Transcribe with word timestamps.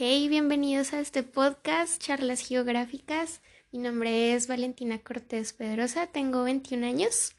bienvenidos 0.00 0.92
a 0.92 1.00
este 1.00 1.24
podcast, 1.24 2.00
Charlas 2.00 2.46
Geográficas. 2.46 3.40
Mi 3.72 3.80
nombre 3.80 4.32
es 4.32 4.46
Valentina 4.46 5.00
Cortés 5.00 5.52
Pedrosa, 5.52 6.06
tengo 6.06 6.44
21 6.44 6.86
años 6.86 7.32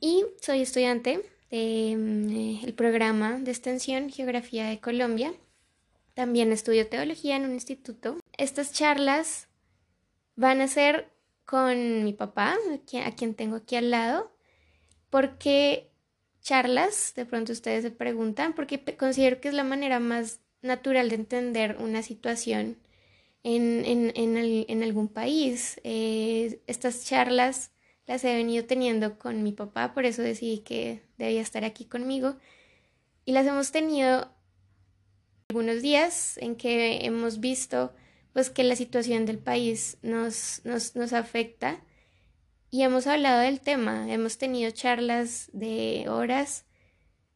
y 0.00 0.24
soy 0.40 0.60
estudiante 0.60 1.28
del 1.50 1.98
mm, 1.98 2.72
programa 2.76 3.40
de 3.40 3.50
extensión 3.50 4.08
Geografía 4.08 4.68
de 4.68 4.78
Colombia. 4.78 5.34
También 6.14 6.52
estudio 6.52 6.86
teología 6.86 7.34
en 7.34 7.44
un 7.44 7.54
instituto. 7.54 8.20
Estas 8.38 8.72
charlas 8.72 9.48
van 10.36 10.60
a 10.60 10.68
ser 10.68 11.10
con 11.44 12.04
mi 12.04 12.12
papá, 12.12 12.56
a 13.04 13.10
quien 13.16 13.34
tengo 13.34 13.56
aquí 13.56 13.74
al 13.74 13.90
lado, 13.90 14.32
porque 15.10 15.90
charlas, 16.40 17.14
de 17.16 17.26
pronto 17.26 17.52
ustedes 17.52 17.82
se 17.82 17.90
preguntan, 17.90 18.52
porque 18.54 18.80
considero 18.96 19.40
que 19.40 19.48
es 19.48 19.54
la 19.54 19.64
manera 19.64 19.98
más 19.98 20.38
natural 20.64 21.08
de 21.08 21.16
entender 21.16 21.76
una 21.78 22.02
situación 22.02 22.78
en, 23.44 23.84
en, 24.16 24.82
algún 24.82 25.08
país. 25.08 25.80
Eh, 25.84 26.60
estas 26.66 27.04
charlas 27.04 27.70
las 28.06 28.24
he 28.24 28.34
venido 28.34 28.64
teniendo 28.64 29.18
con 29.18 29.42
mi 29.42 29.52
papá, 29.52 29.94
por 29.94 30.04
eso 30.04 30.22
decidí 30.22 30.58
que 30.58 31.02
debía 31.18 31.40
estar 31.40 31.64
aquí 31.64 31.84
conmigo. 31.84 32.36
Y 33.24 33.32
las 33.32 33.46
hemos 33.46 33.70
tenido 33.70 34.30
algunos 35.48 35.82
días 35.82 36.38
en 36.38 36.56
que 36.56 37.04
hemos 37.04 37.40
visto 37.40 37.94
pues 38.32 38.50
que 38.50 38.64
la 38.64 38.74
situación 38.74 39.26
del 39.26 39.38
país 39.38 39.98
nos, 40.02 40.60
nos, 40.64 40.96
nos 40.96 41.12
afecta 41.12 41.84
y 42.70 42.82
hemos 42.82 43.06
hablado 43.06 43.40
del 43.40 43.60
tema, 43.60 44.12
hemos 44.12 44.36
tenido 44.36 44.72
charlas 44.72 45.48
de 45.52 46.06
horas 46.08 46.64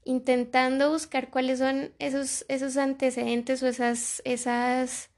intentando 0.08 0.90
buscar 0.90 1.28
cuáles 1.28 1.58
son 1.58 1.92
esos, 1.98 2.46
esos 2.48 2.78
antecedentes 2.78 3.62
o 3.62 3.66
esas, 3.66 4.22
esas 4.24 5.10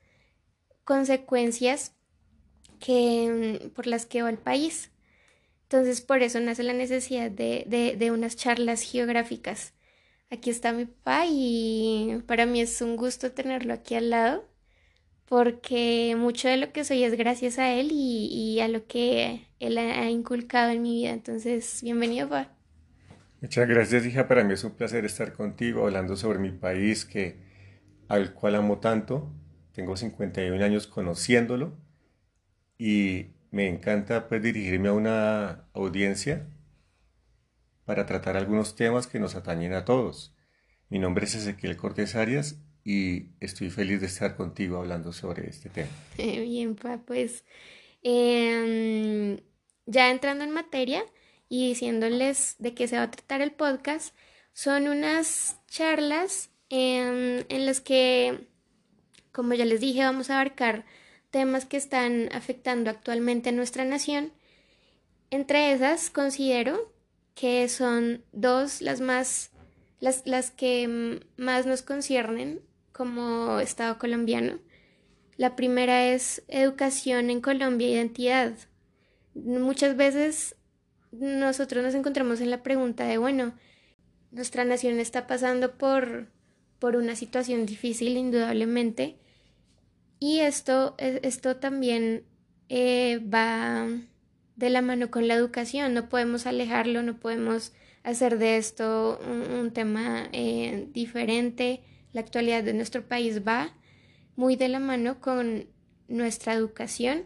consecuencias 0.83 1.95
que, 2.81 3.61
mm, 3.63 3.71
por 3.71 3.87
las 3.87 4.05
que 4.05 4.23
va 4.23 4.31
el 4.31 4.39
país. 4.39 4.91
Entonces, 5.63 6.01
por 6.01 6.25
eso 6.25 6.41
nace 6.41 6.65
la 6.65 6.73
necesidad 6.73 7.31
de, 7.31 7.95
de, 7.97 8.11
unas 8.11 8.35
charlas 8.35 8.83
geográficas. 8.83 9.75
Aquí 10.31 10.51
está 10.51 10.73
mi 10.73 10.87
papá 10.87 11.25
y 11.29 12.23
para 12.27 12.47
mí 12.47 12.61
es 12.61 12.83
un 12.83 12.97
gusto 12.97 13.33
tenerlo 13.33 13.75
aquí 13.75 13.95
al 13.95 14.11
lado 14.11 14.45
porque 15.27 16.17
mucho 16.19 16.49
de 16.49 16.57
lo 16.57 16.73
que 16.73 16.85
soy 16.85 17.05
es 17.05 17.17
gracias 17.17 17.59
a 17.61 17.73
él 17.73 17.91
y, 17.93 18.27
y 18.27 18.61
a 18.61 18.69
lo 18.69 18.87
que 18.87 19.47
él 19.61 19.79
ha 19.79 20.11
inculcado 20.11 20.71
en 20.73 20.83
mi 20.83 21.03
vida. 21.03 21.11
Entonces, 21.11 21.81
bienvenido, 21.83 22.29
papá. 22.29 22.60
Muchas 23.41 23.69
gracias, 23.69 24.05
hija. 24.05 24.29
Para 24.29 24.45
mí 24.45 24.53
es 24.53 24.65
un 24.65 24.73
placer 24.73 25.05
estar 25.05 25.33
contigo 25.33 25.85
hablando 25.85 26.15
sobre 26.17 26.39
mi 26.39 26.51
país, 26.51 27.05
que, 27.07 27.39
al 28.09 28.35
cual 28.35 28.55
amo 28.55 28.79
tanto. 28.81 29.33
Tengo 29.73 29.97
51 29.97 30.63
años 30.63 30.87
conociéndolo 30.87 31.73
y 32.77 33.29
me 33.51 33.69
encanta 33.69 34.29
pues, 34.29 34.43
dirigirme 34.43 34.89
a 34.89 34.93
una 34.93 35.69
audiencia 35.73 36.49
para 37.85 38.07
tratar 38.07 38.37
algunos 38.37 38.77
temas 38.77 39.07
que 39.07 39.19
nos 39.19 39.35
atañen 39.35 39.73
a 39.73 39.85
todos. 39.85 40.37
Mi 40.91 40.99
nombre 40.99 41.25
es 41.25 41.35
Ezequiel 41.35 41.77
Cortés 41.77 42.17
Arias 42.17 42.61
y 42.85 43.31
estoy 43.41 43.71
feliz 43.71 44.01
de 44.01 44.07
estar 44.07 44.37
contigo 44.37 44.79
hablando 44.79 45.13
sobre 45.13 45.49
este 45.49 45.71
tema. 45.71 45.91
Bien, 46.17 46.75
pa, 46.75 46.99
pues 46.99 47.45
em, 48.03 49.39
ya 49.87 50.11
entrando 50.11 50.45
en 50.45 50.51
materia, 50.51 51.05
y 51.51 51.69
diciéndoles 51.69 52.55
de 52.61 52.73
qué 52.73 52.89
se 52.89 52.97
va 52.97 53.03
a 53.03 53.11
tratar 53.11 53.43
el 53.43 53.51
podcast. 53.51 54.15
Son 54.55 54.89
unas 54.89 55.59
charlas 55.67 56.49
en, 56.71 57.45
las 57.51 57.81
que, 57.81 58.47
como 59.33 59.53
ya 59.55 59.67
les 59.67 59.81
dije, 59.81 60.05
vamos 60.05 60.31
a 60.31 60.35
abarcar 60.37 60.87
temas 61.31 61.67
que 61.67 61.77
están 61.77 62.31
afectando 62.33 62.89
actualmente 62.89 63.51
a 63.51 63.53
nuestra 63.53 63.85
nación. 63.85 64.33
Entre 65.31 65.73
esas 65.73 66.09
considero 66.11 66.95
que 67.35 67.69
son 67.69 68.25
dos 68.33 68.81
las 68.81 69.01
más 69.01 69.51
las, 69.99 70.23
las 70.27 70.51
que 70.51 71.21
más 71.37 71.67
nos 71.67 71.83
conciernen 71.83 72.61
como 72.93 73.59
Estado 73.59 73.99
colombiano. 73.99 74.61
La 75.37 75.57
primera 75.57 76.07
es 76.07 76.43
educación 76.49 77.29
en 77.29 77.41
Colombia, 77.41 77.89
identidad. 77.89 78.55
Muchas 79.35 79.97
veces 79.97 80.57
nosotros 81.13 81.85
nos 81.85 81.95
encontramos 81.95 82.41
en 82.41 82.51
la 82.51 82.63
pregunta 82.63 83.05
de, 83.05 83.19
bueno, 83.19 83.55
nuestra 84.31 84.65
nación 84.65 85.01
está 85.01 85.27
pasando 85.27 85.77
por, 85.77 86.29
por 86.79 86.97
una 86.97 87.17
situación 87.17 87.67
difícil, 87.67 88.17
indudablemente, 88.17 89.17
y 90.21 90.41
esto, 90.41 90.95
e, 90.99 91.21
esto 91.23 91.57
también 91.57 92.25
eh, 92.69 93.19
va 93.19 93.89
de 94.57 94.71
la 94.71 94.83
mano 94.83 95.11
con 95.11 95.27
la 95.27 95.35
educación, 95.35 95.95
no 95.95 96.09
podemos 96.09 96.47
alejarlo, 96.47 97.03
no 97.03 97.19
podemos 97.19 97.73
hacer 98.03 98.39
de 98.39 98.59
esto 98.59 99.19
un, 99.27 99.71
tema 99.73 100.29
eh, 100.33 100.89
diferente. 100.93 101.81
La 102.13 102.21
actualidad 102.21 102.63
de 102.63 102.75
nuestro 102.75 103.03
país 103.03 103.47
va 103.47 103.75
muy 104.37 104.57
de 104.57 104.69
la 104.69 104.79
mano 104.79 105.21
con 105.21 105.67
nuestra 106.09 106.55
educación 106.55 107.25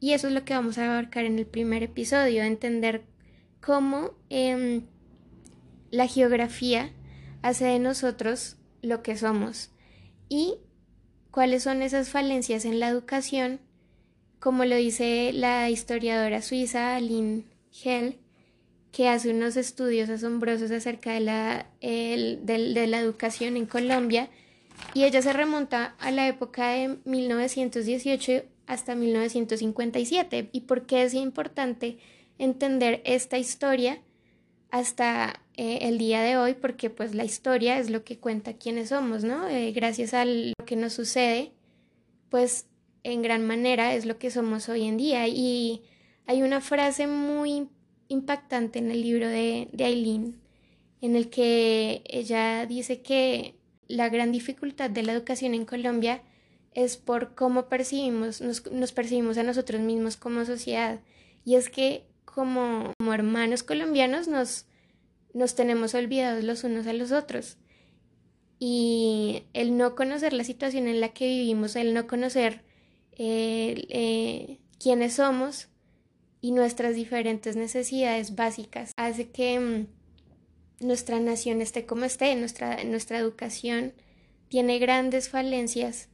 y 0.00 0.14
eso 0.14 0.28
es 0.28 0.32
lo 0.32 0.44
que 0.44 0.54
vamos 0.54 0.78
a 0.78 0.90
abarcar 0.90 1.26
en 1.26 1.38
el 1.38 1.46
primer 1.46 1.82
episodio, 1.82 2.42
entender 2.42 3.04
cómo 3.60 4.12
em, 4.30 4.86
la 5.90 6.06
geografía 6.06 6.90
hace 7.42 7.66
de 7.66 7.78
nosotros 7.78 8.56
lo 8.82 9.02
que 9.02 9.16
somos 9.16 9.70
y 10.28 10.54
cuáles 11.30 11.62
son 11.62 11.82
esas 11.82 12.08
falencias 12.08 12.64
en 12.64 12.80
la 12.80 12.88
educación, 12.88 13.60
como 14.38 14.64
lo 14.64 14.76
dice 14.76 15.32
la 15.34 15.68
historiadora 15.68 16.40
suiza 16.40 16.96
Aline 16.96 17.44
Hell, 17.84 18.18
que 18.92 19.08
hace 19.08 19.30
unos 19.30 19.56
estudios 19.56 20.08
asombrosos 20.08 20.70
acerca 20.70 21.12
de 21.12 21.20
la, 21.20 21.66
de 21.80 22.86
la 22.88 22.98
educación 22.98 23.56
en 23.56 23.66
Colombia, 23.66 24.30
y 24.94 25.04
ella 25.04 25.20
se 25.20 25.32
remonta 25.32 25.94
a 25.98 26.10
la 26.10 26.26
época 26.26 26.70
de 26.70 26.98
1918 27.04 28.44
hasta 28.72 28.94
1957. 28.94 30.50
¿Y 30.52 30.60
por 30.62 30.86
qué 30.86 31.02
es 31.02 31.14
importante? 31.14 31.98
entender 32.40 33.02
esta 33.04 33.38
historia 33.38 34.00
hasta 34.70 35.42
eh, 35.56 35.80
el 35.82 35.98
día 35.98 36.22
de 36.22 36.38
hoy, 36.38 36.54
porque 36.54 36.88
pues 36.88 37.14
la 37.14 37.24
historia 37.24 37.78
es 37.78 37.90
lo 37.90 38.02
que 38.02 38.18
cuenta 38.18 38.54
quiénes 38.54 38.88
somos, 38.88 39.24
¿no? 39.24 39.46
Eh, 39.48 39.72
gracias 39.72 40.14
a 40.14 40.24
lo 40.24 40.54
que 40.64 40.74
nos 40.74 40.94
sucede, 40.94 41.52
pues 42.30 42.66
en 43.02 43.22
gran 43.22 43.46
manera 43.46 43.94
es 43.94 44.06
lo 44.06 44.18
que 44.18 44.30
somos 44.30 44.68
hoy 44.68 44.86
en 44.86 44.96
día. 44.96 45.28
Y 45.28 45.82
hay 46.26 46.42
una 46.42 46.62
frase 46.62 47.06
muy 47.06 47.68
impactante 48.08 48.78
en 48.78 48.90
el 48.90 49.02
libro 49.02 49.28
de, 49.28 49.68
de 49.72 49.84
Aileen, 49.84 50.40
en 51.02 51.16
el 51.16 51.28
que 51.28 52.02
ella 52.06 52.64
dice 52.64 53.02
que 53.02 53.54
la 53.86 54.08
gran 54.08 54.32
dificultad 54.32 54.88
de 54.88 55.02
la 55.02 55.12
educación 55.12 55.52
en 55.52 55.66
Colombia 55.66 56.22
es 56.74 56.96
por 56.96 57.34
cómo 57.34 57.68
percibimos, 57.68 58.40
nos, 58.40 58.70
nos 58.70 58.92
percibimos 58.92 59.38
a 59.38 59.42
nosotros 59.42 59.80
mismos 59.80 60.16
como 60.16 60.44
sociedad. 60.44 61.00
Y 61.44 61.56
es 61.56 61.68
que 61.68 62.06
como, 62.24 62.92
hermanos 63.12 63.62
colombianos 63.62 64.28
nos, 64.28 64.66
nos 65.34 65.54
tenemos 65.54 65.94
olvidados 65.94 66.44
los 66.44 66.64
unos 66.64 66.86
a 66.86 66.92
los 66.92 67.12
otros. 67.12 67.56
Y 68.58 69.44
el 69.52 69.76
no 69.76 69.94
conocer 69.94 70.32
la 70.32 70.44
situación 70.44 70.86
en 70.86 71.00
la 71.00 71.08
que 71.08 71.26
vivimos, 71.26 71.76
el 71.76 71.94
no 71.94 72.06
conocer 72.06 72.62
eh, 73.12 73.86
eh, 73.88 74.58
quiénes 74.78 75.14
somos 75.14 75.68
y 76.42 76.52
nuestras 76.52 76.94
diferentes 76.94 77.56
necesidades 77.56 78.34
básicas, 78.34 78.92
hace 78.96 79.30
que 79.30 79.58
mm, 79.58 80.86
nuestra 80.86 81.20
nación 81.20 81.62
esté 81.62 81.86
como 81.86 82.04
esté, 82.04 82.34
nuestra, 82.36 82.84
nuestra 82.84 83.18
educación 83.18 83.94
tiene 84.48 84.78
grandes 84.78 85.28
falencias 85.28 86.09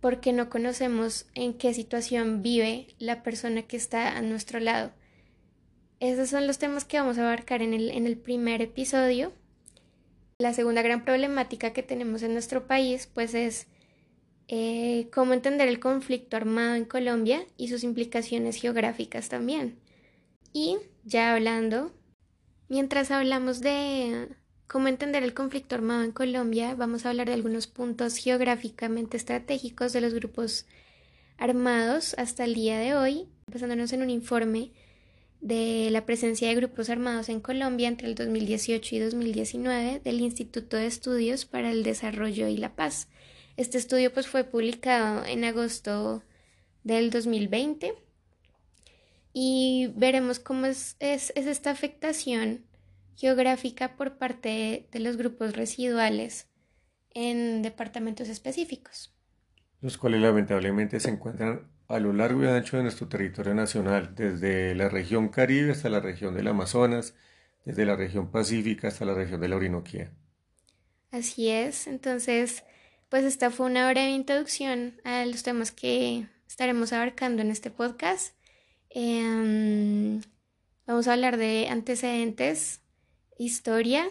porque 0.00 0.32
no 0.32 0.48
conocemos 0.48 1.26
en 1.34 1.54
qué 1.54 1.74
situación 1.74 2.42
vive 2.42 2.94
la 2.98 3.22
persona 3.22 3.62
que 3.62 3.76
está 3.76 4.16
a 4.16 4.22
nuestro 4.22 4.60
lado. 4.60 4.92
Esos 6.00 6.28
son 6.30 6.46
los 6.46 6.58
temas 6.58 6.84
que 6.84 6.98
vamos 6.98 7.18
a 7.18 7.22
abarcar 7.22 7.62
en 7.62 7.74
el, 7.74 7.90
en 7.90 8.06
el 8.06 8.16
primer 8.16 8.62
episodio. 8.62 9.32
La 10.38 10.54
segunda 10.54 10.82
gran 10.82 11.04
problemática 11.04 11.72
que 11.72 11.82
tenemos 11.82 12.22
en 12.22 12.32
nuestro 12.32 12.68
país 12.68 13.08
pues 13.12 13.34
es 13.34 13.66
eh, 14.46 15.08
cómo 15.12 15.34
entender 15.34 15.68
el 15.68 15.80
conflicto 15.80 16.36
armado 16.36 16.74
en 16.76 16.84
Colombia 16.84 17.44
y 17.56 17.68
sus 17.68 17.82
implicaciones 17.82 18.56
geográficas 18.56 19.28
también. 19.28 19.80
Y 20.52 20.78
ya 21.04 21.34
hablando, 21.34 21.92
mientras 22.68 23.10
hablamos 23.10 23.60
de 23.60 24.28
cómo 24.68 24.88
entender 24.88 25.24
el 25.24 25.34
conflicto 25.34 25.74
armado 25.74 26.04
en 26.04 26.12
Colombia, 26.12 26.74
vamos 26.74 27.04
a 27.04 27.10
hablar 27.10 27.28
de 27.28 27.34
algunos 27.34 27.66
puntos 27.66 28.16
geográficamente 28.16 29.16
estratégicos 29.16 29.94
de 29.94 30.02
los 30.02 30.12
grupos 30.12 30.66
armados 31.38 32.14
hasta 32.18 32.44
el 32.44 32.54
día 32.54 32.78
de 32.78 32.94
hoy, 32.94 33.28
basándonos 33.46 33.92
en 33.94 34.02
un 34.02 34.10
informe 34.10 34.70
de 35.40 35.88
la 35.90 36.04
presencia 36.04 36.48
de 36.48 36.54
grupos 36.54 36.90
armados 36.90 37.30
en 37.30 37.40
Colombia 37.40 37.88
entre 37.88 38.08
el 38.08 38.14
2018 38.14 38.96
y 38.96 38.98
2019 38.98 40.00
del 40.04 40.20
Instituto 40.20 40.76
de 40.76 40.86
Estudios 40.86 41.46
para 41.46 41.70
el 41.70 41.82
Desarrollo 41.82 42.48
y 42.48 42.58
la 42.58 42.74
Paz. 42.76 43.08
Este 43.56 43.78
estudio 43.78 44.12
pues 44.12 44.26
fue 44.26 44.44
publicado 44.44 45.24
en 45.24 45.44
agosto 45.44 46.22
del 46.84 47.10
2020 47.10 47.94
y 49.32 49.92
veremos 49.96 50.38
cómo 50.38 50.66
es, 50.66 50.96
es, 50.98 51.32
esta 51.34 51.70
afectación 51.70 52.64
geográfica 53.18 53.96
por 53.96 54.16
parte 54.16 54.88
de 54.92 55.00
los 55.00 55.16
grupos 55.16 55.56
residuales 55.56 56.46
en 57.10 57.62
departamentos 57.62 58.28
específicos. 58.28 59.12
Los 59.80 59.98
cuales 59.98 60.20
lamentablemente 60.20 61.00
se 61.00 61.10
encuentran 61.10 61.68
a 61.88 61.98
lo 61.98 62.12
largo 62.12 62.44
y 62.44 62.46
ancho 62.46 62.76
de 62.76 62.84
nuestro 62.84 63.08
territorio 63.08 63.54
nacional, 63.54 64.14
desde 64.14 64.74
la 64.76 64.88
región 64.88 65.30
Caribe 65.30 65.72
hasta 65.72 65.88
la 65.88 65.98
región 65.98 66.34
del 66.34 66.46
Amazonas, 66.46 67.14
desde 67.64 67.84
la 67.84 67.96
región 67.96 68.30
Pacífica 68.30 68.86
hasta 68.86 69.04
la 69.04 69.14
región 69.14 69.40
de 69.40 69.48
la 69.48 69.56
Orinoquía. 69.56 70.12
Así 71.10 71.48
es, 71.48 71.88
entonces 71.88 72.62
pues 73.08 73.24
esta 73.24 73.50
fue 73.50 73.66
una 73.66 73.90
breve 73.90 74.10
introducción 74.10 75.00
a 75.02 75.24
los 75.26 75.42
temas 75.42 75.72
que 75.72 76.28
estaremos 76.46 76.92
abarcando 76.92 77.42
en 77.42 77.50
este 77.50 77.70
podcast. 77.70 78.34
Em, 78.90 80.20
vamos 80.86 81.08
a 81.08 81.14
hablar 81.14 81.36
de 81.36 81.68
antecedentes, 81.68 82.82
historia 83.38 84.10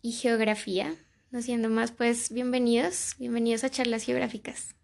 y 0.00 0.12
geografía. 0.12 0.94
No 1.32 1.42
siendo 1.42 1.68
más, 1.68 1.90
pues 1.90 2.30
bienvenidos, 2.30 3.16
bienvenidos 3.18 3.64
a 3.64 3.70
charlas 3.70 4.04
geográficas. 4.04 4.76